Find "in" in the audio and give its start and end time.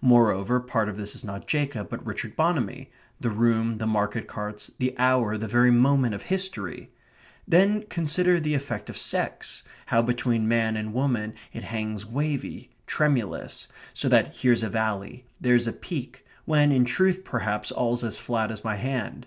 16.72-16.86